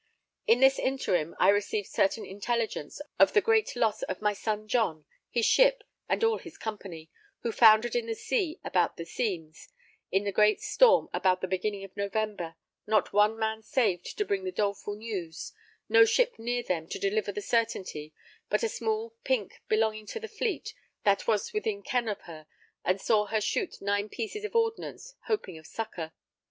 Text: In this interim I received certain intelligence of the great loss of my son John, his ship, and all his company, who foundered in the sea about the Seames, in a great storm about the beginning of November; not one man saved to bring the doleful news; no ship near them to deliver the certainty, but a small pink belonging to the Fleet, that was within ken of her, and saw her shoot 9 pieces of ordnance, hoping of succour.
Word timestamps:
In 0.47 0.61
this 0.61 0.79
interim 0.79 1.35
I 1.39 1.49
received 1.49 1.87
certain 1.89 2.25
intelligence 2.25 3.01
of 3.19 3.33
the 3.33 3.39
great 3.39 3.75
loss 3.75 4.01
of 4.01 4.19
my 4.19 4.33
son 4.33 4.67
John, 4.67 5.05
his 5.29 5.45
ship, 5.45 5.83
and 6.09 6.23
all 6.23 6.39
his 6.39 6.57
company, 6.57 7.11
who 7.43 7.51
foundered 7.51 7.95
in 7.95 8.07
the 8.07 8.15
sea 8.15 8.59
about 8.65 8.97
the 8.97 9.05
Seames, 9.05 9.69
in 10.11 10.25
a 10.25 10.31
great 10.31 10.59
storm 10.59 11.07
about 11.13 11.41
the 11.41 11.47
beginning 11.47 11.83
of 11.83 11.95
November; 11.95 12.55
not 12.87 13.13
one 13.13 13.37
man 13.37 13.61
saved 13.61 14.17
to 14.17 14.25
bring 14.25 14.43
the 14.43 14.51
doleful 14.51 14.95
news; 14.95 15.53
no 15.87 16.03
ship 16.03 16.39
near 16.39 16.63
them 16.63 16.87
to 16.87 16.97
deliver 16.97 17.31
the 17.31 17.39
certainty, 17.39 18.11
but 18.49 18.63
a 18.63 18.69
small 18.69 19.11
pink 19.23 19.61
belonging 19.67 20.07
to 20.07 20.19
the 20.19 20.27
Fleet, 20.27 20.73
that 21.03 21.27
was 21.27 21.53
within 21.53 21.83
ken 21.83 22.07
of 22.09 22.21
her, 22.21 22.47
and 22.83 22.99
saw 22.99 23.27
her 23.27 23.39
shoot 23.39 23.79
9 23.79 24.09
pieces 24.09 24.43
of 24.45 24.55
ordnance, 24.55 25.13
hoping 25.27 25.59
of 25.59 25.67
succour. 25.67 26.11